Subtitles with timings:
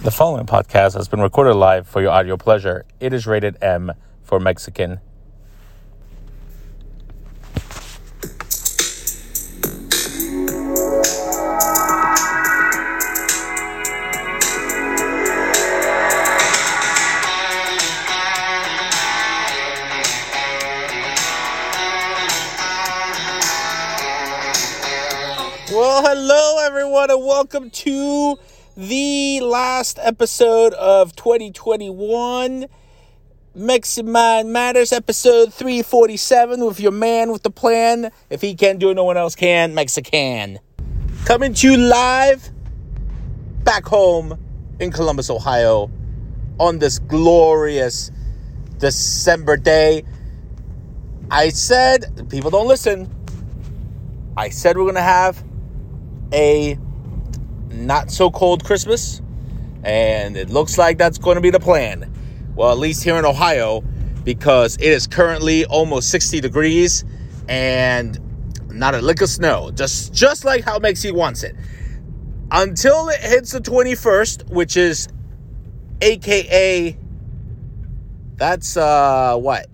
[0.00, 2.84] The following podcast has been recorded live for your audio pleasure.
[3.00, 5.00] It is rated M for Mexican.
[25.72, 28.38] Well, hello everyone, and welcome to
[28.78, 32.66] the last episode of 2021.
[33.52, 38.12] Mexican Mind Matters, episode 347, with your man with the plan.
[38.30, 39.74] If he can't do it, no one else can.
[39.74, 40.60] Mexican.
[41.24, 42.50] Coming to you live
[43.64, 44.38] back home
[44.78, 45.90] in Columbus, Ohio,
[46.60, 48.12] on this glorious
[48.78, 50.04] December day.
[51.32, 53.12] I said, people don't listen.
[54.36, 55.42] I said we're going to have
[56.32, 56.78] a
[57.70, 59.20] not so cold Christmas,
[59.84, 62.12] and it looks like that's going to be the plan.
[62.54, 63.82] Well, at least here in Ohio,
[64.24, 67.04] because it is currently almost 60 degrees
[67.48, 68.18] and
[68.70, 71.54] not a lick of snow, just just like how Mexi wants it.
[72.50, 75.08] Until it hits the 21st, which is
[76.00, 76.96] AKA
[78.38, 79.66] that's uh what?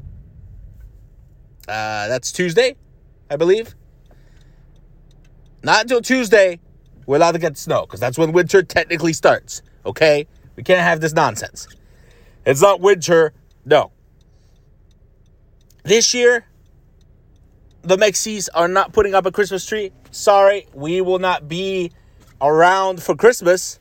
[1.69, 2.77] Uh that's Tuesday,
[3.31, 3.75] I believe.
[5.63, 6.61] Not until Tuesday,
[7.07, 9.63] we're allowed to get snow because that's when winter technically starts.
[9.85, 10.27] Okay?
[10.57, 11.67] We can't have this nonsense.
[12.47, 13.33] It's not winter.
[13.65, 13.91] No.
[15.85, 16.47] This year,
[17.83, 19.93] the Mexis are not putting up a Christmas tree.
[20.11, 21.93] Sorry, we will not be
[22.41, 23.79] around for Christmas.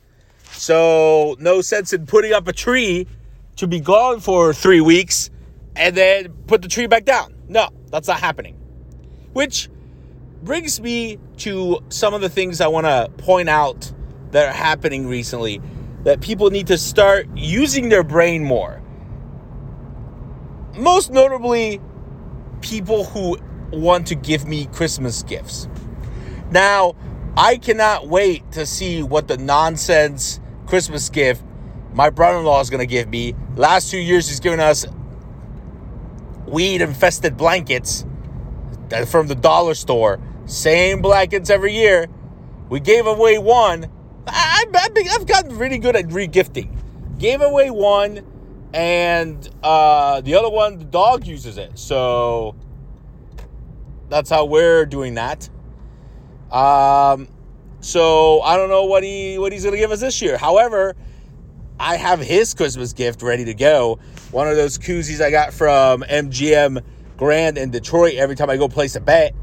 [0.52, 3.06] So, no sense in putting up a tree
[3.56, 5.30] to be gone for three weeks
[5.76, 7.34] and then put the tree back down.
[7.48, 8.56] No, that's not happening.
[9.32, 9.68] Which
[10.44, 13.90] brings me to some of the things I want to point out
[14.32, 15.60] that are happening recently
[16.04, 18.82] that people need to start using their brain more.
[20.76, 21.80] Most notably,
[22.60, 23.38] people who
[23.72, 25.66] want to give me Christmas gifts.
[26.50, 26.94] Now,
[27.36, 31.42] I cannot wait to see what the nonsense Christmas gift
[31.94, 33.34] my brother in law is going to give me.
[33.54, 34.84] Last two years, he's given us
[36.46, 38.04] weed infested blankets
[38.92, 42.08] uh, from the dollar store same blankets every year.
[42.68, 43.90] We gave away one.
[44.26, 44.64] I,
[45.10, 46.76] have gotten really good at regifting.
[47.18, 48.24] Gave away one,
[48.72, 51.78] and uh, the other one, the dog uses it.
[51.78, 52.56] So
[54.08, 55.48] that's how we're doing that.
[56.50, 57.28] Um,
[57.80, 60.38] so I don't know what he what he's gonna give us this year.
[60.38, 60.94] However,
[61.78, 63.98] I have his Christmas gift ready to go.
[64.30, 66.82] One of those koozies I got from MGM
[67.16, 68.14] Grand in Detroit.
[68.14, 69.34] Every time I go place a bet,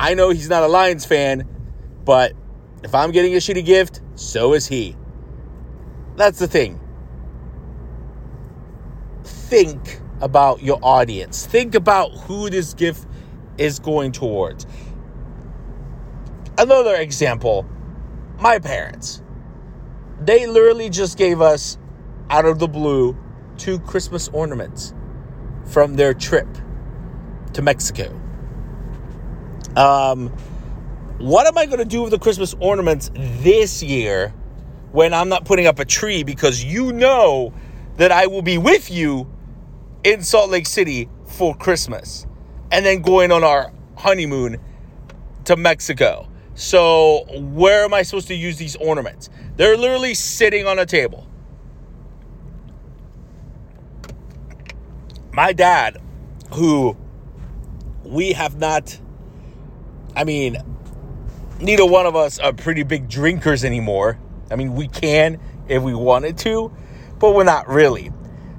[0.00, 1.46] I know he's not a Lions fan,
[2.06, 2.32] but
[2.82, 4.96] if I'm getting a shitty gift, so is he.
[6.16, 6.80] That's the thing.
[9.24, 11.44] Think about your audience.
[11.44, 13.06] Think about who this gift
[13.58, 14.66] is going towards.
[16.56, 17.68] Another example
[18.38, 19.22] my parents.
[20.22, 21.76] They literally just gave us,
[22.30, 23.18] out of the blue,
[23.58, 24.94] two Christmas ornaments
[25.66, 26.48] from their trip
[27.52, 28.19] to Mexico.
[29.76, 30.28] Um,
[31.18, 34.34] what am I going to do with the Christmas ornaments this year
[34.92, 36.22] when I'm not putting up a tree?
[36.22, 37.52] Because you know
[37.96, 39.30] that I will be with you
[40.02, 42.26] in Salt Lake City for Christmas
[42.72, 44.58] and then going on our honeymoon
[45.44, 46.26] to Mexico.
[46.54, 49.30] So, where am I supposed to use these ornaments?
[49.56, 51.26] They're literally sitting on a table.
[55.32, 56.02] My dad,
[56.52, 56.96] who
[58.04, 58.98] we have not
[60.16, 60.56] I mean,
[61.60, 64.18] neither one of us are pretty big drinkers anymore.
[64.50, 66.72] I mean, we can if we wanted to,
[67.18, 68.10] but we're not really.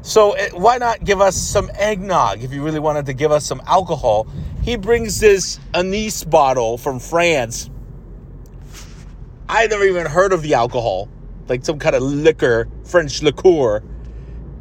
[0.01, 3.45] So eh, why not give us some eggnog if you really wanted to give us
[3.45, 4.28] some alcohol?
[4.63, 7.69] He brings this anise bottle from France.
[9.50, 11.09] I never even heard of the alcohol,
[11.47, 13.84] like some kind of liquor, French liqueur,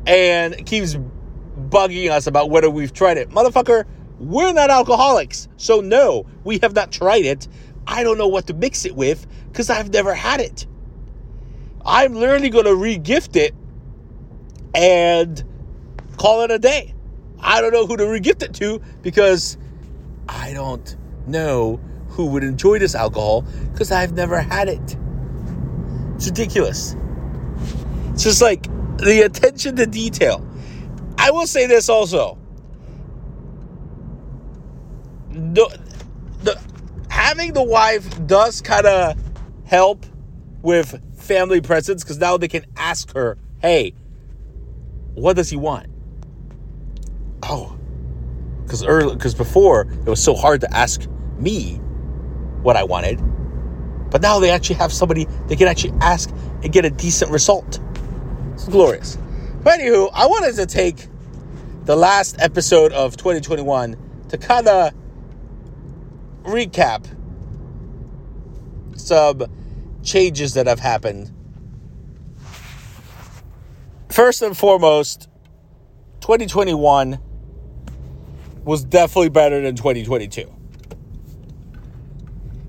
[0.07, 0.97] and keeps
[1.69, 3.31] bugging us about whether we've tried it.
[3.31, 3.87] Motherfucker,
[4.21, 5.49] we're not alcoholics.
[5.57, 7.49] So, no, we have not tried it.
[7.87, 10.67] I don't know what to mix it with because I've never had it.
[11.85, 13.55] I'm literally going to regift it
[14.75, 15.43] and
[16.19, 16.95] call it a day.
[17.41, 19.57] I don't know who to regift it to because
[20.29, 20.95] I don't
[21.27, 23.43] know who would enjoy this alcohol
[23.73, 24.97] because I've never had it.
[26.17, 26.95] It's ridiculous.
[28.13, 28.65] It's just like
[28.99, 30.47] the attention to detail.
[31.17, 32.40] I will say this also
[35.31, 35.79] the,
[36.43, 36.61] the
[37.09, 39.17] having the wife does kind of
[39.65, 40.05] help
[40.63, 43.95] with family presence because now they can ask her, hey,
[45.15, 45.87] what does he want?
[47.43, 47.77] Oh,
[48.65, 51.77] because early, because before it was so hard to ask me
[52.63, 53.21] what I wanted,
[54.11, 56.31] but now they actually have somebody they can actually ask
[56.63, 57.81] and get a decent result.
[58.55, 59.17] It's glorious.
[59.63, 61.07] But anywho, I wanted to take
[61.85, 63.97] the last episode of 2021
[64.29, 64.93] to kind of
[66.43, 67.07] recap
[68.97, 69.45] some
[70.03, 71.33] changes that have happened.
[74.09, 75.29] First and foremost,
[76.21, 77.19] 2021
[78.65, 80.53] was definitely better than 2022.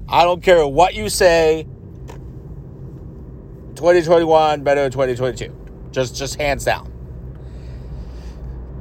[0.07, 1.65] I don't care what you say.
[3.75, 5.89] 2021 better than 2022.
[5.91, 6.90] Just just hands down.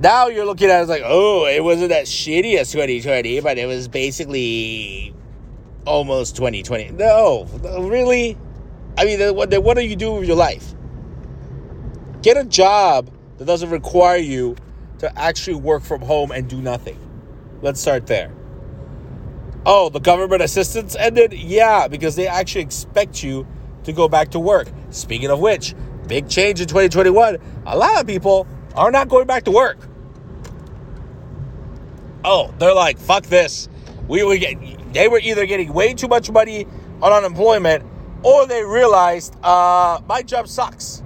[0.01, 3.67] Now you're looking at it like, oh, it wasn't that shitty as 2020, but it
[3.67, 5.15] was basically
[5.85, 6.93] almost 2020.
[6.93, 7.47] No,
[7.81, 8.39] really?
[8.97, 10.75] I mean, what, what do you do with your life?
[12.23, 14.57] Get a job that doesn't require you
[15.01, 16.99] to actually work from home and do nothing.
[17.61, 18.33] Let's start there.
[19.67, 21.35] Oh, the government assistance ended?
[21.35, 23.47] Yeah, because they actually expect you
[23.85, 24.69] to go back to work.
[24.89, 25.75] Speaking of which,
[26.07, 27.37] big change in 2021.
[27.67, 29.90] A lot of people are not going back to work.
[32.25, 33.69] Oh, they're like, fuck this.
[34.09, 34.59] We were get,
[34.93, 36.67] they were either getting way too much money
[37.01, 37.85] on unemployment
[38.23, 41.03] or they realized uh, my job sucks.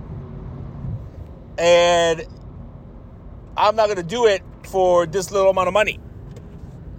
[1.58, 2.25] And
[3.56, 6.00] I'm not going to do it for this little amount of money.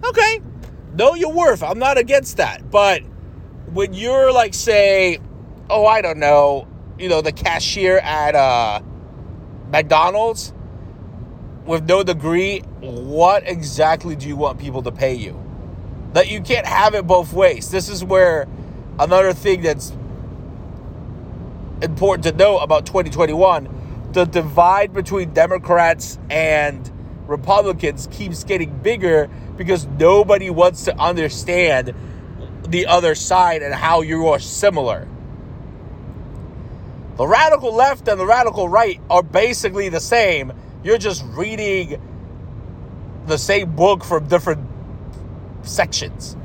[0.04, 0.40] Okay,
[0.94, 1.62] know your worth.
[1.62, 2.70] I'm not against that.
[2.70, 3.02] But
[3.72, 5.18] when you're like, say,
[5.68, 6.66] oh, I don't know,
[6.98, 8.80] you know, the cashier at uh,
[9.70, 10.54] McDonald's
[11.66, 15.42] with no degree, what exactly do you want people to pay you?
[16.12, 17.70] That you can't have it both ways.
[17.70, 18.46] This is where
[18.98, 19.92] another thing that's
[21.82, 23.76] important to know about 2021
[24.16, 26.90] the divide between Democrats and
[27.26, 29.28] Republicans keeps getting bigger
[29.58, 31.92] because nobody wants to understand
[32.66, 35.06] the other side and how you are similar.
[37.18, 40.54] The radical left and the radical right are basically the same.
[40.86, 42.00] You're just reading
[43.26, 44.64] the same book from different
[45.62, 46.36] sections.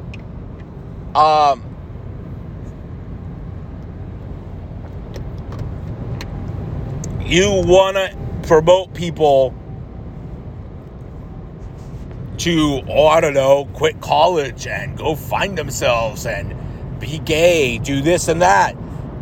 [1.14, 1.64] Um,
[7.24, 8.18] you want to
[8.48, 9.54] promote people
[12.40, 18.02] to, oh, I don't know, quit college and go find themselves and be gay, do
[18.02, 18.76] this and that,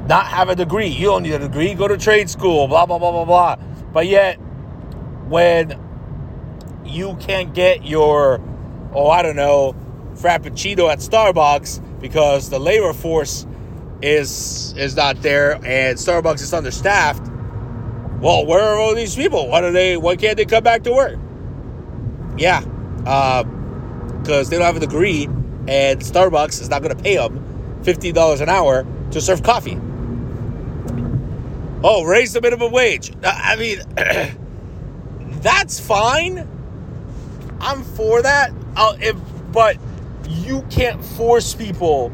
[0.07, 0.88] not have a degree.
[0.88, 3.56] You don't need a degree, go to trade school, blah, blah, blah, blah, blah.
[3.92, 4.39] But yet,
[5.30, 5.80] when
[6.86, 8.42] you can't get your,
[8.94, 9.76] oh, I don't know,
[10.16, 13.46] Frappuccino at Starbucks because the labor force
[14.02, 17.30] is is not there and Starbucks is understaffed
[18.22, 19.48] well, where are all these people?
[19.48, 19.96] Why do they?
[19.96, 21.18] Why can't they come back to work?
[22.38, 25.24] Yeah, because uh, they don't have a degree,
[25.68, 29.80] and Starbucks is not going to pay them fifty dollars an hour to serve coffee.
[31.81, 33.14] Oh, raise the minimum wage.
[33.24, 33.80] I mean,
[35.42, 36.48] that's fine.
[37.62, 38.52] I'm for that.
[39.02, 39.18] If,
[39.52, 39.78] but
[40.28, 42.12] you can't force people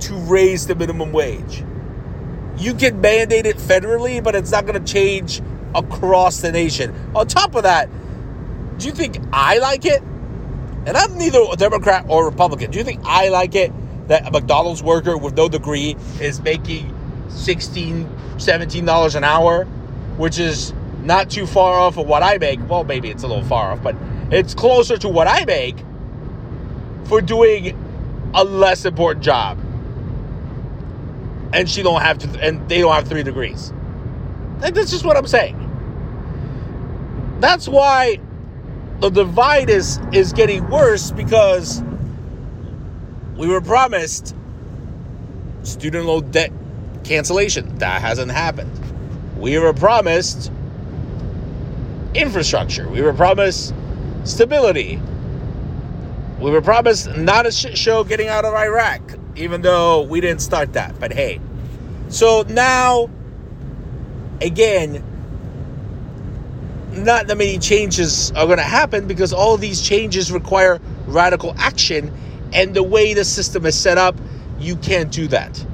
[0.00, 1.64] to raise the minimum wage
[2.60, 5.40] you can mandate it federally, but it's not going to change
[5.74, 6.94] across the nation.
[7.14, 7.88] On top of that,
[8.78, 10.02] do you think I like it?
[10.86, 12.70] And I'm neither a Democrat or Republican.
[12.70, 13.72] Do you think I like it
[14.08, 16.94] that a McDonald's worker with no degree is making
[17.28, 19.64] 16 $17 an hour,
[20.16, 20.72] which is
[21.04, 22.60] not too far off of what I make?
[22.68, 23.96] Well, maybe it's a little far off, but
[24.30, 25.76] it's closer to what I make
[27.04, 27.76] for doing
[28.34, 29.58] a less important job
[31.52, 33.72] and she don't have to, and they don't have three degrees.
[34.58, 35.66] That's just what I'm saying.
[37.40, 38.20] That's why
[39.00, 41.82] the divide is is getting worse because
[43.36, 44.36] we were promised
[45.62, 46.52] student loan debt
[47.04, 47.78] cancellation.
[47.78, 48.70] That hasn't happened.
[49.38, 50.52] We were promised
[52.14, 52.88] infrastructure.
[52.88, 53.74] We were promised
[54.24, 55.00] stability.
[56.40, 60.42] We were promised not a shit show getting out of Iraq even though we didn't
[60.42, 60.98] start that.
[61.00, 61.40] But hey,
[62.08, 63.10] so now,
[64.40, 65.04] again,
[66.92, 72.12] not that many changes are going to happen because all these changes require radical action.
[72.52, 74.16] And the way the system is set up,
[74.58, 75.64] you can't do that.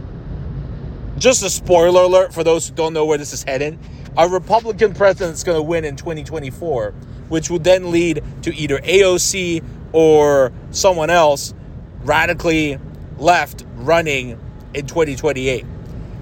[1.18, 3.78] Just a spoiler alert for those who don't know where this is heading.
[4.18, 6.92] A Republican president is going to win in 2024,
[7.28, 11.52] which will then lead to either AOC or someone else
[12.00, 12.78] radically
[13.18, 14.38] left running
[14.72, 15.66] in 2028.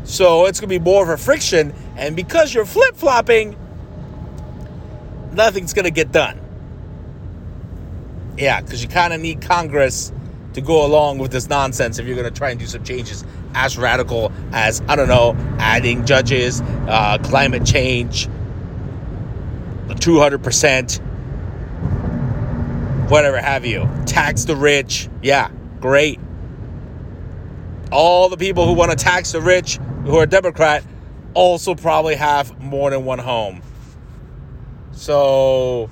[0.05, 1.73] So it's going to be more of a friction.
[1.97, 3.57] And because you're flip flopping,
[5.33, 6.41] nothing's going to get done.
[8.37, 10.13] Yeah, because you kind of need Congress
[10.55, 13.25] to go along with this nonsense if you're going to try and do some changes
[13.55, 18.29] as radical as, I don't know, adding judges, uh, climate change,
[19.89, 21.01] 200%,
[23.09, 23.89] whatever have you.
[24.07, 25.09] Tax the rich.
[25.23, 26.21] Yeah, great.
[27.91, 30.85] All the people who want to tax the rich who are Democrat
[31.35, 33.63] also probably have more than one home.
[34.93, 35.91] So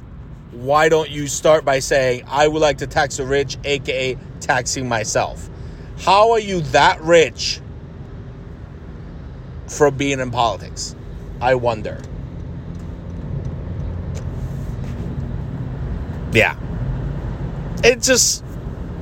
[0.53, 4.89] why don't you start by saying, I would like to tax the rich, aka taxing
[4.89, 5.49] myself?
[6.03, 7.61] How are you that rich
[9.69, 10.97] for being in politics?
[11.41, 12.03] I wonder.
[16.33, 16.57] Yeah.
[17.85, 18.45] It's just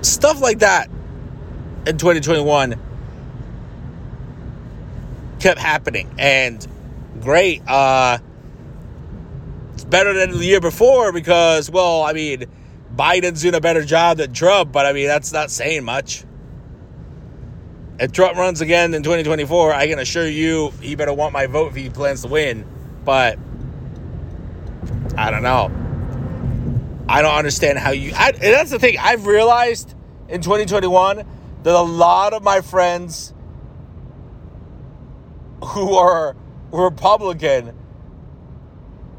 [0.02, 0.90] stuff like that
[1.86, 2.78] in 2021
[5.40, 6.14] kept happening.
[6.18, 6.66] And
[7.22, 7.62] great.
[7.66, 8.18] Uh,
[9.72, 12.44] it's better than the year before because, well, I mean,
[12.94, 16.24] Biden's doing a better job than Trump, but I mean, that's not saying much.
[18.00, 21.68] If Trump runs again in 2024, I can assure you he better want my vote
[21.68, 22.64] if he plans to win.
[23.04, 23.38] But
[25.18, 25.70] I don't know.
[27.06, 28.12] I don't understand how you.
[28.16, 28.96] I, that's the thing.
[28.98, 29.94] I've realized
[30.30, 31.26] in 2021
[31.62, 33.34] that a lot of my friends
[35.62, 36.34] who are
[36.72, 37.76] Republican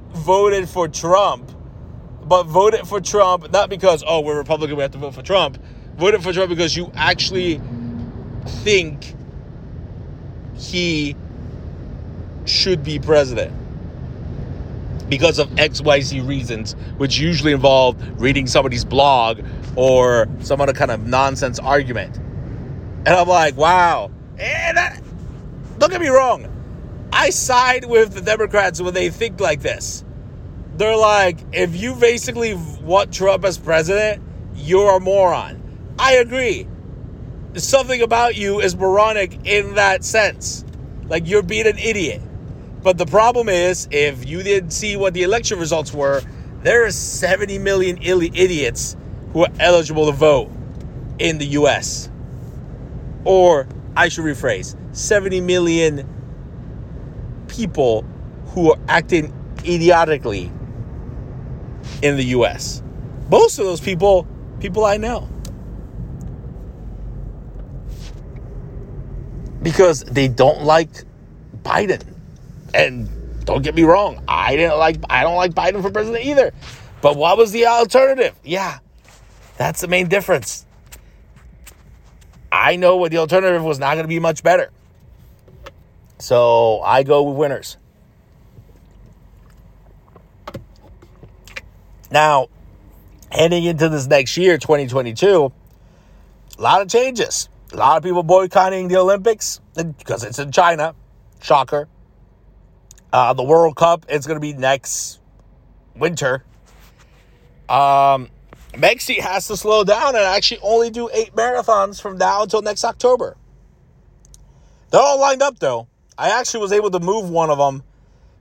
[0.10, 1.52] voted for Trump,
[2.24, 5.62] but voted for Trump not because, oh, we're Republican, we have to vote for Trump.
[5.98, 7.62] Voted for Trump because you actually
[8.46, 9.16] think
[10.56, 11.16] he
[12.46, 13.54] should be president
[15.10, 19.42] because of XYZ reasons, which usually involve reading somebody's blog
[19.76, 22.18] or some other kind of nonsense argument.
[22.18, 24.12] And I'm like, wow.
[24.40, 25.02] And that,
[25.80, 26.48] don't get me wrong.
[27.12, 30.06] I side with the Democrats when they think like this.
[30.78, 34.24] They're like, if you basically want Trump as president,
[34.56, 35.62] you're a moron.
[36.00, 36.68] I agree.
[37.56, 40.64] Something about you is moronic in that sense.
[41.08, 42.22] Like you're being an idiot.
[42.82, 46.22] But the problem is, if you didn't see what the election results were,
[46.64, 48.96] there are 70 million idiots
[49.34, 50.50] who are eligible to vote
[51.20, 52.10] in the US.
[53.26, 56.08] Or, I should rephrase, 70 million
[57.48, 58.04] people
[58.48, 59.34] who are acting
[59.66, 60.52] idiotically
[62.02, 62.82] in the US.
[63.30, 64.28] Most of those people,
[64.60, 65.30] people I know.
[69.62, 70.90] Because they don't like
[71.64, 72.04] Biden.
[72.74, 76.54] And don't get me wrong, I didn't like I don't like Biden for president either.
[77.02, 78.36] But what was the alternative?
[78.44, 78.80] Yeah.
[79.58, 80.66] That's the main difference.
[82.52, 84.72] I know what the alternative was not going to be much better.
[86.20, 87.78] So I go with winners.
[92.12, 92.50] Now,
[93.32, 95.52] heading into this next year, 2022,
[96.58, 97.48] a lot of changes.
[97.74, 100.94] A lot of people boycotting the Olympics because it's in China.
[101.42, 101.88] Shocker.
[103.14, 105.20] Uh, the World Cup is going to be next
[105.96, 106.44] winter.
[107.70, 108.30] Um,
[108.74, 112.84] Mexi has to slow down and actually only do eight marathons from now until next
[112.84, 113.38] October.
[114.90, 115.88] They're all lined up though.
[116.18, 117.84] I actually was able to move one of them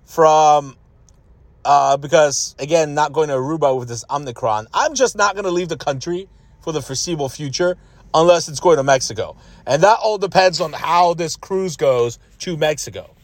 [0.05, 0.77] from
[1.65, 4.67] uh, because again, not going to Aruba with this Omicron.
[4.75, 6.29] I'm just not going to leave the country
[6.63, 7.77] for the foreseeable future
[8.15, 9.37] unless it's going to Mexico,
[9.67, 13.15] and that all depends on how this cruise goes to Mexico.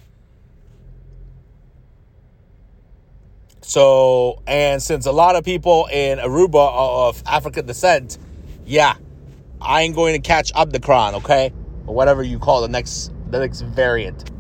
[3.63, 8.17] So, and since a lot of people in Aruba are of African descent,
[8.65, 8.95] yeah,
[9.61, 11.53] I ain't going to catch up the Omicron, okay?
[11.87, 14.31] Or whatever you call the next the next variant.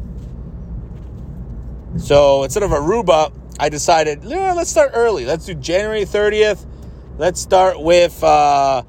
[1.97, 5.25] So instead of Aruba, I decided, yeah, let's start early.
[5.25, 6.67] Let's do January 30th.
[7.19, 8.83] Let's start with uh,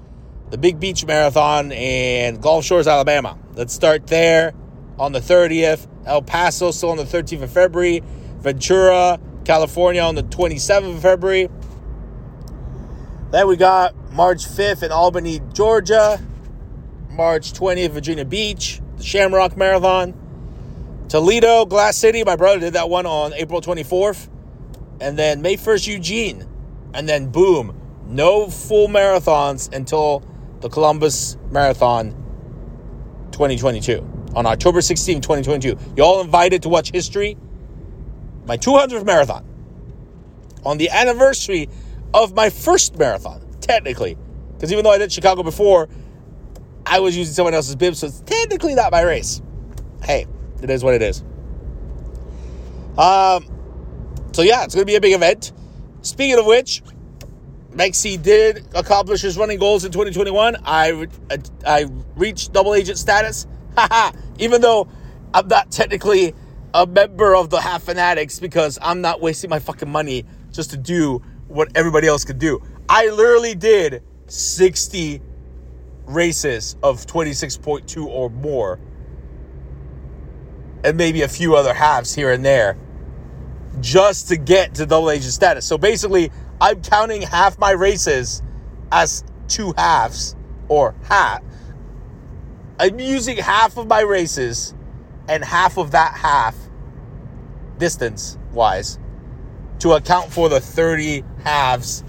[0.49, 3.37] the Big Beach Marathon in Gulf Shores, Alabama.
[3.55, 4.53] Let's start there
[4.97, 5.87] on the 30th.
[6.05, 8.01] El Paso still on the 13th of February.
[8.39, 11.49] Ventura, California on the 27th of February.
[13.31, 16.21] Then we got March 5th in Albany, Georgia.
[17.09, 20.13] March 20th, Virginia Beach, the Shamrock Marathon.
[21.09, 24.29] Toledo, Glass City, my brother did that one on April 24th.
[25.01, 26.47] And then May 1st, Eugene.
[26.93, 30.23] And then boom, no full marathons until
[30.61, 32.11] the Columbus Marathon
[33.31, 35.77] 2022 on October 16, 2022.
[35.95, 37.37] You all invited to watch history
[38.47, 39.45] my 200th marathon,
[40.65, 41.69] on the anniversary
[42.13, 44.17] of my first marathon, technically.
[44.53, 45.89] Because even though I did Chicago before,
[46.85, 49.41] I was using someone else's bib, so it's technically not my race.
[50.01, 50.25] Hey,
[50.61, 51.21] It is what it is.
[52.97, 53.45] Um,
[54.31, 55.51] so yeah, it's going to be a big event.
[56.01, 56.81] Speaking of which,
[57.77, 60.57] Mexi did accomplish his running goals in 2021.
[60.65, 63.45] I uh, I reached double agent status.
[64.39, 64.87] Even though
[65.31, 66.33] I'm not technically
[66.73, 70.77] a member of the Half Fanatics because I'm not wasting my fucking money just to
[70.77, 72.61] do what everybody else could do.
[72.89, 75.21] I literally did 60
[76.05, 78.79] races of 26.2 or more
[80.83, 82.77] and maybe a few other halves here and there
[83.81, 85.65] just to get to double agent status.
[85.65, 88.41] So basically, I'm counting half my races
[88.91, 90.35] as two halves
[90.67, 91.41] or half.
[92.79, 94.73] I'm using half of my races
[95.27, 96.55] and half of that half
[97.77, 98.99] distance wise
[99.79, 102.03] to account for the 30 halves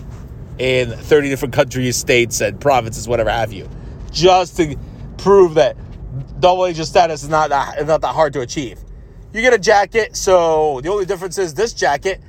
[0.58, 3.68] in 30 different countries, states, and provinces, whatever have you,
[4.10, 4.76] just to
[5.18, 5.76] prove that
[6.40, 8.78] double agent status is not that, not that hard to achieve.
[9.32, 12.20] You get a jacket, so the only difference is this jacket,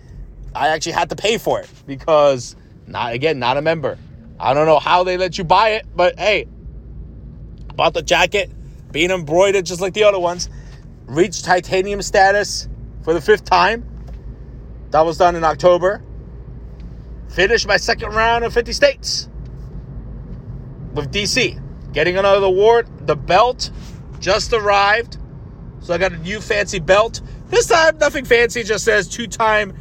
[0.56, 2.56] I actually had to pay for it because,
[2.88, 3.98] not again, not a member.
[4.40, 6.48] I don't know how they let you buy it, but hey,
[7.76, 8.52] bought the jacket,
[8.92, 10.50] being embroidered just like the other ones,
[11.06, 12.68] reached titanium status
[13.04, 13.86] for the fifth time.
[14.92, 16.02] That was done in October.
[17.30, 19.30] Finished my second round of 50 states
[20.94, 21.62] with DC.
[21.94, 22.88] Getting another award.
[23.08, 23.72] The belt
[24.20, 25.18] just arrived.
[25.82, 27.22] So I got a new fancy belt.
[27.50, 29.74] This time, nothing fancy, just says two time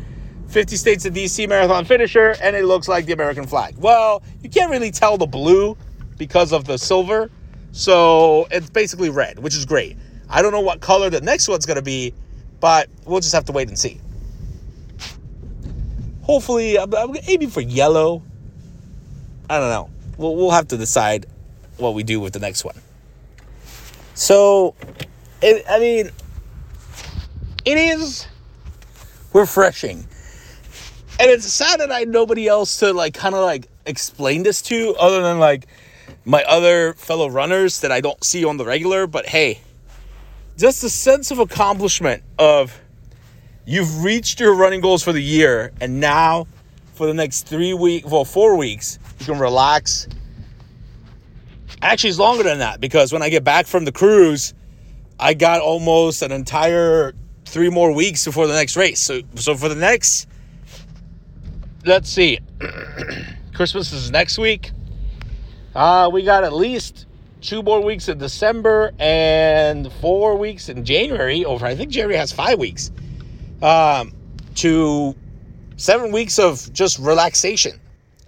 [0.48, 3.76] 50 states of DC marathon finisher, and it looks like the American flag.
[3.76, 5.76] Well, you can't really tell the blue
[6.16, 7.30] because of the silver.
[7.72, 9.96] So it's basically red, which is great.
[10.30, 12.14] I don't know what color the next one's to be,
[12.60, 14.00] but we'll just have to wait and see.
[16.22, 18.22] Hopefully, I'm, I'm aiming for yellow.
[19.48, 19.90] I don't know.
[20.16, 21.26] We'll, we'll have to decide
[21.76, 22.74] what we do with the next one.
[24.14, 24.74] So,
[25.40, 26.10] it, I mean,
[27.64, 28.26] it is
[29.32, 30.06] refreshing.
[31.20, 34.62] And it's sad that I had nobody else to like kind of like explain this
[34.62, 35.66] to other than like
[36.24, 39.06] my other fellow runners that I don't see on the regular.
[39.06, 39.60] But hey,
[40.56, 42.80] just a sense of accomplishment of
[43.64, 46.46] you've reached your running goals for the year and now
[46.94, 50.08] for the next three weeks well four weeks you can relax
[51.80, 54.52] actually it's longer than that because when i get back from the cruise
[55.20, 59.68] i got almost an entire three more weeks before the next race so so for
[59.68, 60.26] the next
[61.84, 62.38] let's see
[63.54, 64.72] christmas is next week
[65.74, 67.06] uh we got at least
[67.40, 72.32] two more weeks in december and four weeks in january over i think january has
[72.32, 72.90] five weeks
[73.62, 74.12] um,
[74.54, 75.14] to
[75.76, 77.80] seven weeks of just relaxation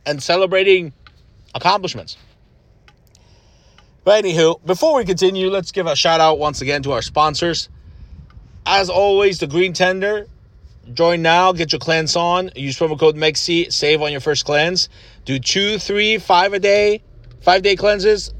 [0.07, 0.93] and celebrating
[1.55, 2.17] accomplishments.
[4.05, 7.69] But anywho, before we continue, let's give a shout out once again to our sponsors.
[8.65, 10.27] As always, the Green Tender.
[10.93, 12.51] Join now, get your cleanse on.
[12.57, 14.89] Use promo code MEXI, save on your first cleanse.
[15.25, 17.03] Do two, three, five a day,
[17.43, 18.35] five day cleanses.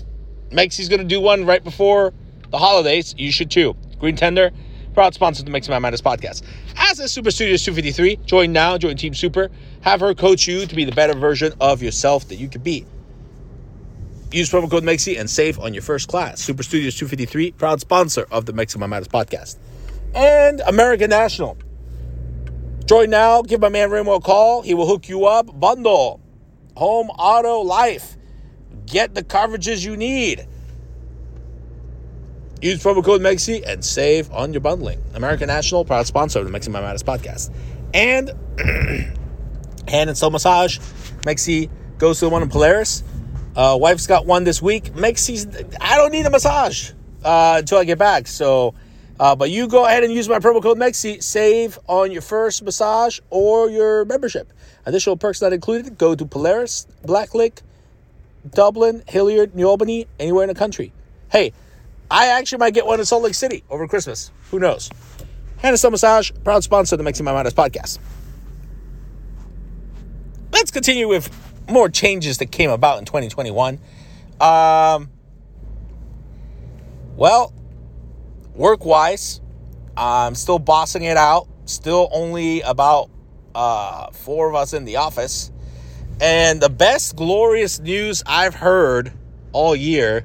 [0.51, 2.13] Mexi's gonna do one right before
[2.51, 3.15] the holidays.
[3.17, 3.77] You should too.
[3.99, 4.51] Green Tender,
[4.95, 6.43] proud sponsor of the MEXI My Madness podcast.
[6.77, 9.51] As a Super Studios 253, join now, join Team Super.
[9.83, 12.85] Have her coach you to be the better version of yourself that you could be.
[14.33, 16.41] Use promo code MEXI and save on your first class.
[16.41, 19.57] Super Studios 253, proud sponsor of the MEXI My Madness podcast.
[20.15, 21.57] And American National.
[22.91, 24.63] Join now, give my man Remo a call.
[24.63, 25.61] He will hook you up.
[25.61, 26.21] Bundle,
[26.77, 28.17] home, auto, life.
[28.85, 30.45] Get the coverages you need.
[32.61, 35.01] Use promo code MEXI and save on your bundling.
[35.15, 37.55] American National, proud sponsor of the Mexi My Madness podcast.
[37.95, 38.33] And
[39.89, 40.81] Hand and Stone massage.
[41.21, 43.05] Mexi goes to the one in Polaris.
[43.55, 44.95] Uh, wife's got one this week.
[44.95, 45.47] Mexi's,
[45.81, 46.91] I don't need a massage
[47.23, 48.27] uh, until I get back.
[48.27, 48.75] So,
[49.21, 51.23] uh, but you go ahead and use my promo code MEXI.
[51.23, 54.51] Save on your first massage or your membership.
[54.87, 55.99] Additional perks not included.
[55.99, 57.61] Go to Polaris, Blacklick,
[58.49, 60.95] Dublin, Hilliard, New Albany, anywhere in the country.
[61.31, 61.53] Hey,
[62.11, 64.31] I actually might get one in Salt Lake City over Christmas.
[64.51, 64.89] Who knows?
[65.59, 67.99] Hand and Stone Massage, proud sponsor of the Mexi My Madness podcast.
[70.51, 71.29] Let's continue with
[71.69, 73.79] more changes that came about in 2021.
[74.41, 75.11] Um,
[77.17, 77.53] well,
[78.55, 79.41] work wise,
[79.97, 81.49] I'm still bossing it out.
[81.67, 83.11] Still only about
[83.55, 85.51] uh, four of us in the office.
[86.21, 89.13] And the best glorious news I've heard
[89.53, 90.25] all year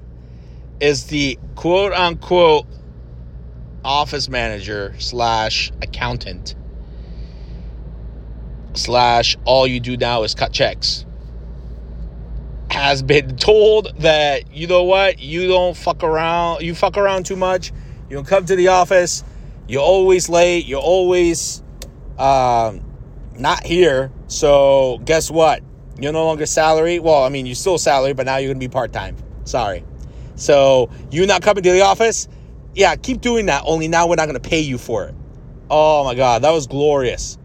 [0.80, 2.66] is the quote unquote
[3.84, 6.56] office manager slash accountant
[8.74, 11.06] slash all you do now is cut checks
[12.72, 17.36] has been told that you know what you don't fuck around you fuck around too
[17.36, 17.72] much
[18.10, 19.24] you don't come to the office
[19.68, 20.66] You're always late.
[20.66, 21.64] You're always
[22.18, 22.82] um,
[23.38, 24.12] not here.
[24.28, 25.64] So guess what?
[26.00, 27.00] You're no longer salary.
[27.00, 29.16] Well, I mean, you're still salary, but now you're going to be part time.
[29.46, 29.84] Sorry.
[30.36, 32.28] So you not coming to the office?
[32.74, 33.64] Yeah, keep doing that.
[33.66, 35.16] Only now we're not going to pay you for it.
[35.70, 37.38] Oh my God, that was glorious.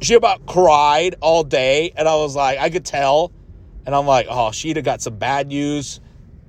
[0.00, 3.32] She about cried all day, and I was like, I could tell.
[3.86, 6.00] And I'm like, oh, she'd have got some bad news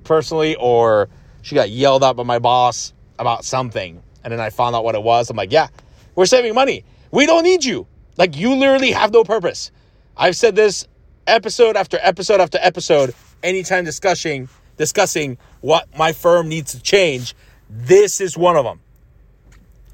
[0.04, 1.08] personally, or
[1.46, 4.02] she got yelled at by my boss about something.
[4.24, 5.30] And then I found out what it was.
[5.30, 5.68] I'm like, yeah,
[6.16, 6.84] we're saving money.
[7.12, 7.86] We don't need you.
[8.16, 9.70] Like, you literally have no purpose.
[10.16, 10.88] I've said this
[11.24, 17.36] episode after episode after episode, anytime discussing discussing what my firm needs to change.
[17.70, 18.80] This is one of them.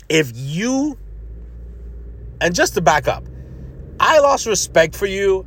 [0.08, 0.96] If you
[2.40, 3.24] and just to back up,
[4.00, 5.46] I lost respect for you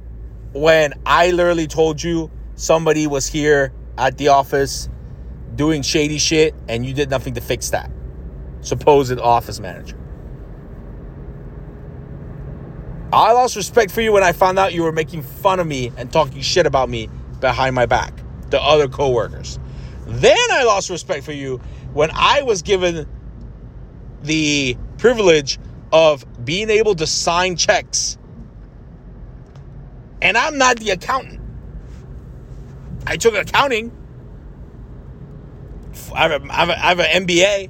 [0.54, 4.88] when I literally told you somebody was here at the office
[5.56, 7.89] doing shady shit and you did nothing to fix that.
[8.62, 9.98] Supposed office manager.
[13.13, 15.91] I lost respect for you when I found out you were making fun of me
[15.98, 18.13] and talking shit about me behind my back
[18.52, 19.60] to other coworkers.
[20.06, 21.58] Then I lost respect for you
[21.94, 23.08] when I was given
[24.24, 25.60] the privilege
[25.91, 28.18] of being able to sign checks.
[30.22, 31.39] And I'm not the accountant.
[33.08, 33.91] I took accounting.
[36.15, 37.69] I have, a, I have, an MBA.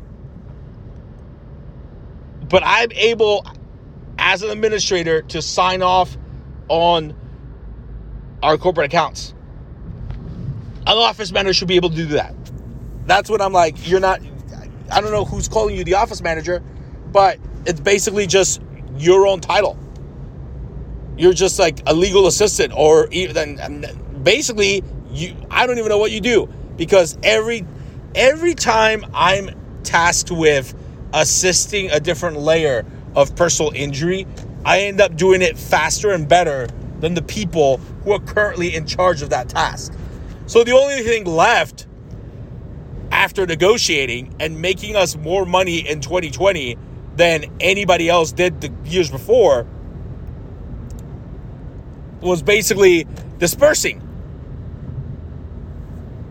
[2.47, 3.45] But I'm able,
[4.19, 6.15] as an administrator, to sign off
[6.67, 7.15] on
[8.43, 9.33] our corporate accounts.
[10.87, 12.35] An office manager should be able to do that.
[13.07, 14.21] That's what I'm like, you're not,
[14.91, 16.61] I don't know who's calling you the office manager,
[17.11, 18.61] but it's basically just
[18.97, 19.77] your own title.
[21.17, 23.85] You're just like a legal assistant, or even
[24.21, 25.35] basically, you.
[25.49, 27.65] I don't even know what you do because every
[28.15, 29.49] every time I'm
[29.83, 30.73] tasked with
[31.13, 34.25] assisting a different layer of personal injury,
[34.65, 36.67] I end up doing it faster and better
[37.01, 39.93] than the people who are currently in charge of that task.
[40.47, 41.87] So the only thing left
[43.11, 46.77] after negotiating and making us more money in 2020
[47.15, 49.65] than anybody else did the years before
[52.21, 53.05] was basically
[53.37, 54.01] dispersing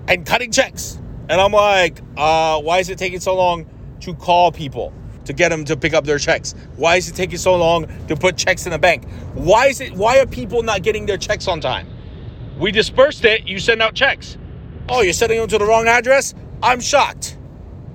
[0.08, 0.98] and cutting checks.
[1.28, 3.66] And I'm like, uh, why is it taking so long
[4.00, 4.92] to call people
[5.24, 6.54] to get them to pick up their checks?
[6.76, 9.08] Why is it taking so long to put checks in the bank?
[9.32, 11.88] Why is it why are people not getting their checks on time?
[12.58, 14.36] We dispersed it, you send out checks.
[14.88, 16.34] Oh, you're sending them to the wrong address?
[16.62, 17.38] I'm shocked.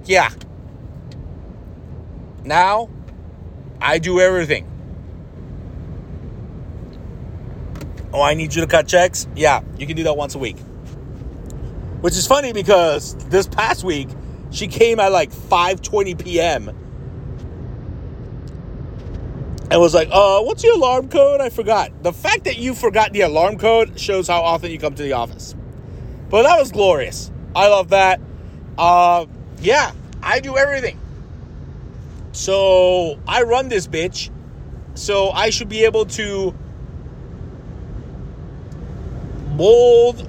[0.06, 0.32] Yeah.
[2.44, 2.90] Now,
[3.80, 4.66] I do everything.
[8.12, 9.28] Oh, I need you to cut checks?
[9.36, 10.58] Yeah, you can do that once a week.
[12.02, 14.08] Which is funny because this past week,
[14.52, 16.70] she came at like 5:20 p.m.
[19.70, 21.42] and was like, "Uh, what's your alarm code?
[21.42, 24.96] I forgot." The fact that you forgot the alarm code shows how often you come
[24.96, 25.56] to the office.
[26.30, 27.32] But that was glorious.
[27.56, 28.22] I love that.
[28.78, 29.26] Uh,
[29.60, 29.92] yeah,
[30.24, 30.98] I do everything.
[32.32, 34.30] So I run this bitch.
[34.94, 36.54] So I should be able to
[39.56, 40.29] mold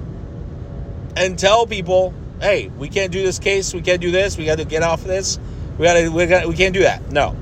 [1.15, 4.57] and tell people, hey, we can't do this case, we can't do this, we got
[4.57, 5.39] to get off of this,
[5.77, 7.11] we got to, we got, we can't do that.
[7.11, 7.35] No,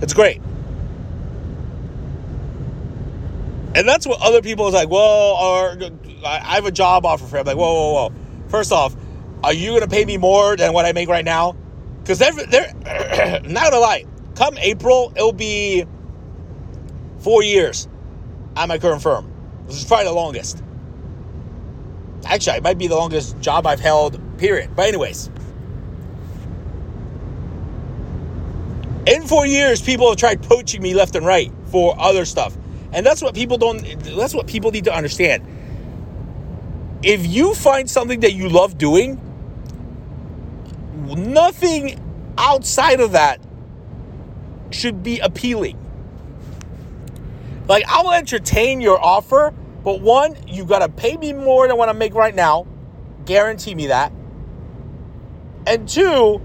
[0.00, 0.40] it's great.
[3.74, 4.90] And that's what other people is like.
[4.90, 5.76] Well, or
[6.26, 7.38] I have a job offer for.
[7.38, 7.46] Him.
[7.46, 8.14] Like, whoa, whoa, whoa.
[8.48, 8.96] First off,
[9.44, 11.56] are you gonna pay me more than what I make right now?
[12.02, 12.72] Because they're, they're
[13.44, 14.04] not gonna lie.
[14.34, 15.84] Come April, it'll be
[17.20, 17.88] four years
[18.56, 19.30] at my current firm.
[19.66, 20.62] This is probably the longest.
[22.24, 24.70] Actually, it might be the longest job I've held, period.
[24.76, 25.30] But, anyways,
[29.06, 32.56] in four years, people have tried poaching me left and right for other stuff.
[32.92, 35.46] And that's what people don't, that's what people need to understand.
[37.02, 39.20] If you find something that you love doing,
[41.06, 41.98] nothing
[42.36, 43.40] outside of that
[44.70, 45.78] should be appealing.
[47.66, 51.76] Like, I will entertain your offer, but one, you got to pay me more than
[51.76, 52.66] what I make right now.
[53.24, 54.12] Guarantee me that.
[55.66, 56.40] And two,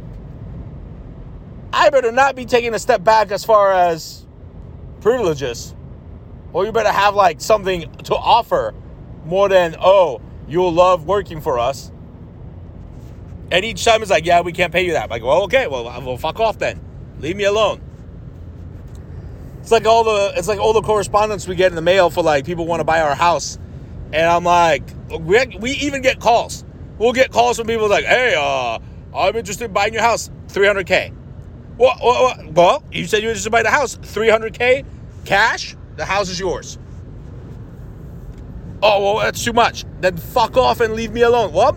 [1.74, 4.26] I better not be taking a step back as far as
[5.02, 5.76] privileges.
[6.54, 8.74] Or you better have like something to offer
[9.26, 11.92] more than, oh, you'll love working for us.
[13.52, 15.04] And each time it's like, yeah, we can't pay you that.
[15.04, 16.80] I'm like, well, okay, well, well, fuck off then.
[17.20, 17.82] Leave me alone.
[19.66, 22.22] It's like all the it's like all the correspondence we get in the mail for
[22.22, 23.58] like people want to buy our house,
[24.14, 26.64] and I'm like, we, we even get calls.
[27.00, 28.78] We'll get calls from people like, hey, uh,
[29.12, 31.12] I'm interested in buying your house, 300k.
[31.80, 33.98] Well, well, well, you said you were just to buy the house.
[33.98, 34.86] 300K
[35.26, 36.78] cash, the house is yours.
[38.84, 39.84] Oh, well, that's too much.
[40.00, 41.54] Then fuck off and leave me alone.
[41.54, 41.76] Well,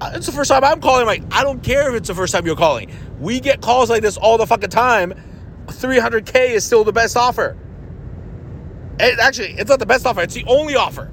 [0.00, 1.06] uh, it's the first time I'm calling.
[1.06, 2.92] Like, I don't care if it's the first time you're calling.
[3.20, 5.14] We get calls like this all the fucking time.
[5.66, 7.56] 300K is still the best offer.
[8.98, 10.22] It, actually, it's not the best offer.
[10.22, 11.10] It's the only offer.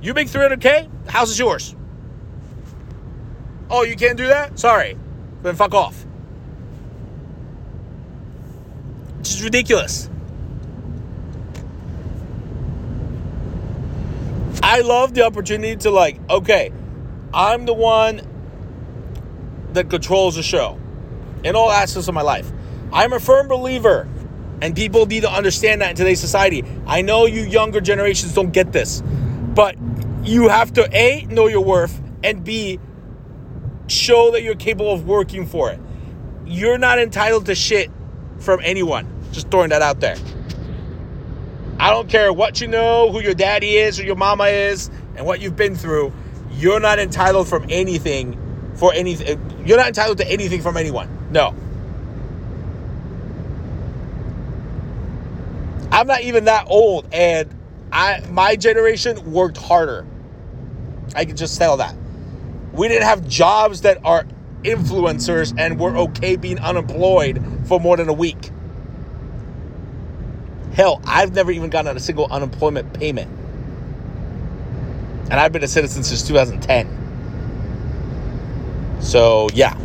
[0.00, 1.74] You make 300K, the house is yours.
[3.70, 4.58] Oh, you can't do that?
[4.58, 4.98] Sorry.
[5.42, 6.04] Then fuck off.
[9.18, 10.10] Which is ridiculous.
[14.62, 16.72] I love the opportunity to like, okay,
[17.32, 18.20] I'm the one
[19.72, 20.78] that controls the show
[21.44, 22.50] in all aspects of my life.
[22.92, 24.06] I'm a firm believer,
[24.60, 26.64] and people need to understand that in today's society.
[26.86, 29.02] I know you younger generations don't get this,
[29.54, 29.76] but
[30.22, 32.78] you have to A, know your worth, and B,
[33.86, 35.80] show that you're capable of working for it.
[36.44, 37.90] You're not entitled to shit
[38.38, 39.08] from anyone.
[39.32, 40.16] Just throwing that out there.
[41.80, 45.26] I don't care what you know, who your daddy is, or your mama is, and
[45.26, 46.12] what you've been through.
[46.52, 48.38] You're not entitled from anything
[48.74, 49.64] for anything.
[49.66, 51.08] You're not entitled to anything from anyone.
[51.30, 51.54] No.
[55.92, 57.54] I'm not even that old, and
[57.92, 60.06] I my generation worked harder.
[61.14, 61.94] I can just tell that.
[62.72, 64.24] We didn't have jobs that are
[64.62, 68.50] influencers and we're okay being unemployed for more than a week.
[70.72, 73.30] Hell, I've never even gotten a single unemployment payment.
[75.30, 77.00] And I've been a citizen since 2010.
[79.00, 79.76] So, yeah.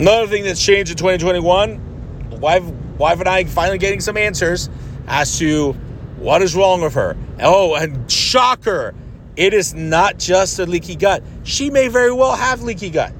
[0.00, 2.64] Another thing that's changed in 2021, wife,
[2.98, 4.70] wife and I finally getting some answers
[5.06, 5.72] as to
[6.18, 7.16] what is wrong with her.
[7.40, 8.94] Oh, and shocker,
[9.36, 11.22] it is not just a leaky gut.
[11.44, 13.12] She may very well have leaky gut.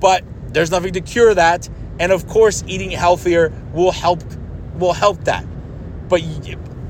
[0.00, 4.22] But there's nothing to cure that, and of course eating healthier will help
[4.74, 5.44] will help that.
[6.08, 6.20] But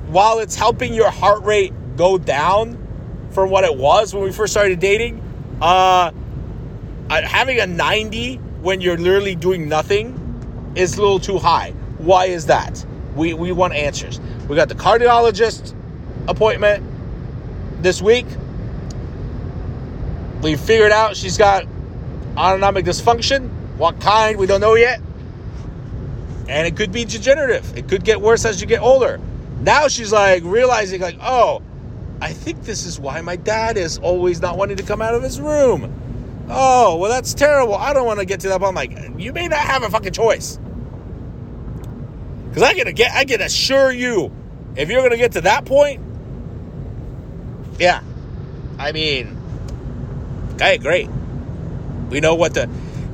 [0.09, 2.83] while it's helping your heart rate go down
[3.31, 5.23] from what it was when we first started dating,
[5.63, 6.13] uh,
[7.09, 10.26] uh having a 90 when you're literally doing nothing
[10.77, 11.73] is a little too high.
[11.99, 12.85] Why is that?
[13.17, 14.21] We we want answers.
[14.49, 15.75] We got the cardiologist
[16.29, 16.85] appointment
[17.83, 18.27] this week.
[20.43, 21.65] We figured out she's got
[22.37, 23.49] autonomic dysfunction.
[23.79, 25.01] What kind, we don't know yet.
[26.49, 27.77] And it could be degenerative.
[27.77, 29.19] It could get worse as you get older.
[29.61, 31.63] Now she's like realizing, like, oh,
[32.21, 35.23] I think this is why my dad is always not wanting to come out of
[35.23, 35.93] his room.
[36.49, 37.75] Oh, well, that's terrible.
[37.75, 38.69] I don't want to get to that point.
[38.69, 40.59] I'm like, you may not have a fucking choice.
[42.57, 44.33] Because I can get, I can assure you,
[44.77, 46.01] if you're gonna get to that point,
[47.79, 48.01] yeah,
[48.79, 49.37] I mean,
[50.55, 51.07] okay, great.
[52.09, 52.67] We know what the.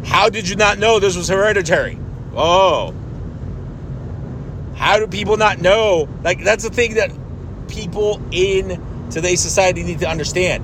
[0.04, 1.98] How did you not know this was hereditary?
[2.36, 2.94] Oh,
[4.76, 6.08] how do people not know?
[6.22, 7.10] Like that's the thing that
[7.66, 10.62] people in today's society need to understand.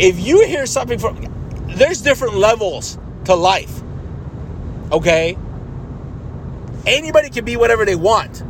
[0.00, 3.80] If you hear something from, there's different levels to life.
[4.90, 5.36] Okay
[6.86, 8.42] anybody can be whatever they want,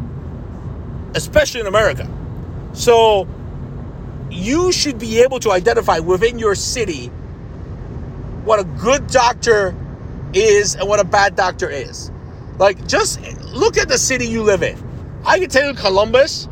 [1.14, 2.09] especially in America.
[2.73, 3.29] So
[4.31, 7.09] you should be able to identify within your city
[8.45, 9.75] what a good doctor
[10.33, 12.11] is and what a bad doctor is.
[12.59, 13.21] Like, just
[13.53, 14.77] look at the city you live in.
[15.25, 16.49] I can tell you, Columbus,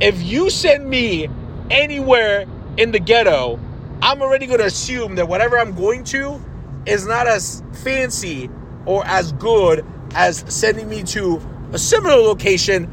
[0.00, 1.28] if you send me
[1.70, 2.46] anywhere
[2.76, 3.58] in the ghetto,
[4.02, 6.40] I'm already going to assume that whatever I'm going to
[6.86, 8.50] is not as fancy
[8.84, 11.40] or as good as sending me to
[11.72, 12.88] a similar location,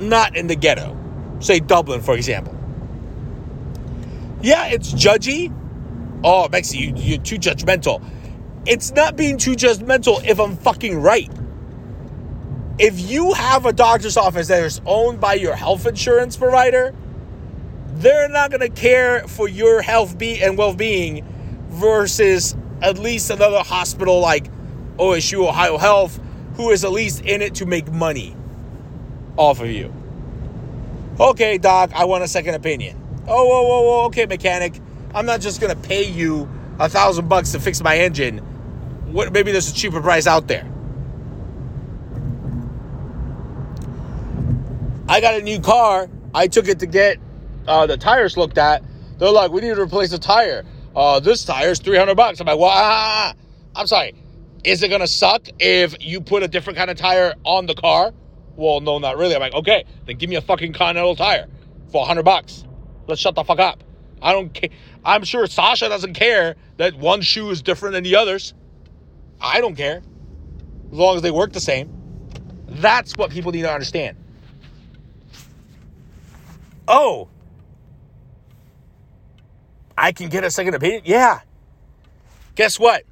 [0.00, 0.96] not in the ghetto.
[1.40, 2.56] Say Dublin, for example.
[4.42, 5.52] Yeah, it's judgy.
[6.24, 8.02] Oh, Mexi, you, you're too judgmental.
[8.66, 11.30] It's not being too judgmental if I'm fucking right.
[12.78, 16.94] If you have a doctor's office that is owned by your health insurance provider,
[17.94, 21.24] they're not going to care for your health be- and well-being
[21.70, 24.50] versus at least another hospital like
[24.98, 26.20] OSU Ohio Health
[26.56, 28.34] who is at least in it to make money
[29.36, 29.92] off of you.
[31.20, 33.00] Okay, doc, I want a second opinion.
[33.28, 34.80] Oh, whoa, whoa, whoa, okay, mechanic.
[35.14, 38.38] I'm not just gonna pay you a thousand bucks to fix my engine.
[39.12, 40.70] What maybe there's a cheaper price out there.
[45.08, 46.08] I got a new car.
[46.34, 47.18] I took it to get
[47.66, 48.82] uh, the tires looked at.
[49.18, 50.64] They're like, we need to replace the tire.
[50.94, 52.40] Uh, this tire's 300 bucks.
[52.40, 53.34] I'm like, well, ah,
[53.74, 54.14] I'm sorry.
[54.66, 58.12] Is it gonna suck if you put a different kind of tire on the car?
[58.56, 59.36] Well, no, not really.
[59.36, 61.46] I'm like, okay, then give me a fucking Continental tire
[61.92, 62.64] for 100 bucks.
[63.06, 63.84] Let's shut the fuck up.
[64.20, 64.70] I don't care.
[65.04, 68.54] I'm sure Sasha doesn't care that one shoe is different than the others.
[69.40, 70.02] I don't care.
[70.90, 71.92] As long as they work the same.
[72.66, 74.16] That's what people need to understand.
[76.88, 77.28] Oh,
[79.96, 81.02] I can get a second opinion?
[81.04, 81.40] Yeah.
[82.56, 83.04] Guess what?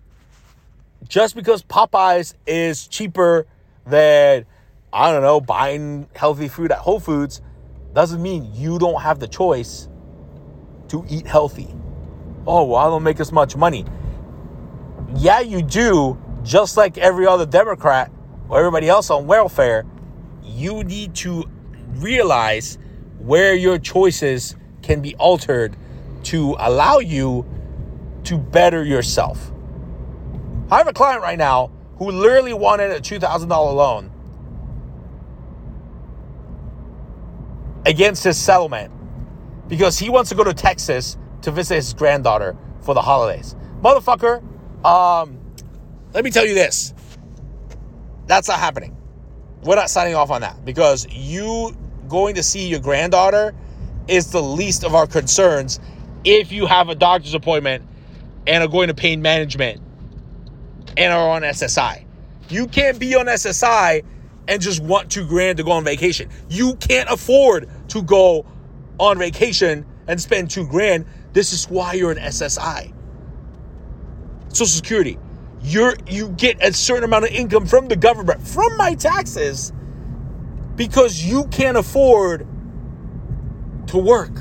[1.08, 3.46] Just because Popeyes is cheaper
[3.86, 4.46] than,
[4.92, 7.42] I don't know, buying healthy food at Whole Foods
[7.92, 9.88] doesn't mean you don't have the choice
[10.88, 11.74] to eat healthy.
[12.46, 13.84] Oh, well, I don't make as much money.
[15.16, 18.10] Yeah, you do, just like every other Democrat
[18.48, 19.84] or everybody else on welfare.
[20.42, 21.44] You need to
[21.96, 22.78] realize
[23.18, 25.76] where your choices can be altered
[26.24, 27.46] to allow you
[28.24, 29.52] to better yourself.
[30.70, 34.10] I have a client right now who literally wanted a $2,000 loan
[37.86, 38.92] against his settlement
[39.68, 43.54] because he wants to go to Texas to visit his granddaughter for the holidays.
[43.82, 44.42] Motherfucker,
[44.84, 45.38] um,
[46.12, 46.94] let me tell you this.
[48.26, 48.96] That's not happening.
[49.62, 51.76] We're not signing off on that because you
[52.08, 53.54] going to see your granddaughter
[54.08, 55.80] is the least of our concerns
[56.24, 57.84] if you have a doctor's appointment
[58.46, 59.80] and are going to pain management
[60.96, 62.04] and are on SSI.
[62.48, 64.04] You can't be on SSI
[64.48, 66.28] and just want two grand to go on vacation.
[66.48, 68.46] You can't afford to go
[68.98, 71.06] on vacation and spend two grand.
[71.32, 72.92] This is why you're an SSI.
[74.48, 75.18] Social Security.
[75.62, 79.72] You're you get a certain amount of income from the government, from my taxes,
[80.76, 82.46] because you can't afford
[83.86, 84.32] to work.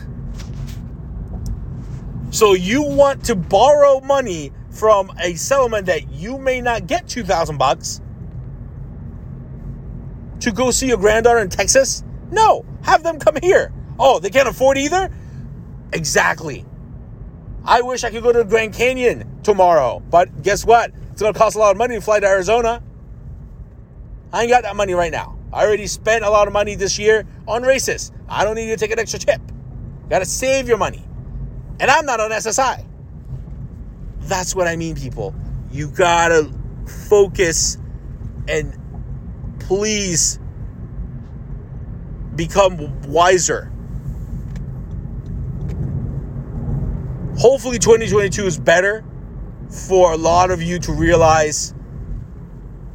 [2.29, 7.57] So you want to borrow money from a settlement that you may not get 2000
[7.57, 8.01] bucks
[10.39, 12.03] to go see your granddaughter in Texas?
[12.31, 13.71] No, have them come here.
[13.99, 15.09] Oh, they can't afford either?
[15.93, 16.65] Exactly.
[17.63, 20.91] I wish I could go to the Grand Canyon tomorrow, but guess what?
[21.12, 22.81] It's going to cost a lot of money to fly to Arizona.
[24.33, 25.38] I ain't got that money right now.
[25.53, 28.12] I already spent a lot of money this year on races.
[28.27, 29.39] I don't need to take an extra trip.
[30.09, 31.05] Got to save your money.
[31.79, 32.86] And I'm not on SSI.
[34.23, 35.36] That's what I mean, people.
[35.71, 36.51] You got to
[37.09, 37.77] focus
[38.47, 38.77] and
[39.59, 40.39] please
[42.36, 43.71] become wiser.
[47.38, 49.03] Hopefully, 2022 is better
[49.69, 51.73] for a lot of you to realize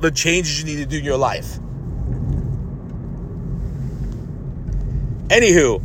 [0.00, 1.58] the changes you need to do in your life.
[5.28, 5.82] Anywho,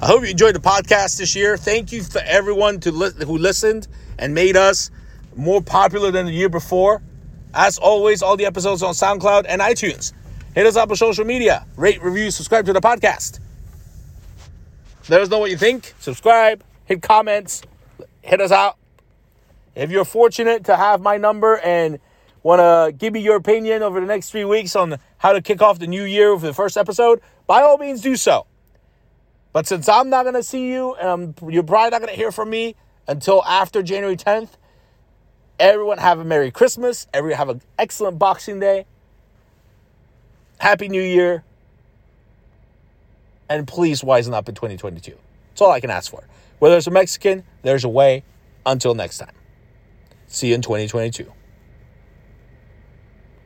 [0.00, 1.56] I hope you enjoyed the podcast this year.
[1.56, 3.86] Thank you for everyone to li- who listened
[4.20, 4.90] and made us
[5.34, 7.02] more popular than the year before.
[7.52, 10.12] As always, all the episodes on SoundCloud and iTunes.
[10.54, 11.66] Hit us up on social media.
[11.76, 13.40] Rate, review, subscribe to the podcast.
[15.08, 15.94] Let us know what you think.
[15.98, 17.62] Subscribe, hit comments,
[18.22, 18.76] hit us out.
[19.74, 21.98] If you're fortunate to have my number and
[22.42, 25.62] want to give me your opinion over the next three weeks on how to kick
[25.62, 28.46] off the new year with the first episode, by all means do so.
[29.52, 32.30] But since I'm not going to see you and you're probably not going to hear
[32.30, 34.50] from me until after January 10th,
[35.58, 37.06] everyone have a Merry Christmas.
[37.12, 38.86] Everyone have an excellent Boxing Day.
[40.58, 41.44] Happy New Year.
[43.48, 45.16] And please wisen up in 2022.
[45.50, 46.24] That's all I can ask for.
[46.58, 48.22] Where there's a Mexican, there's a way.
[48.66, 49.34] Until next time.
[50.26, 51.32] See you in 2022.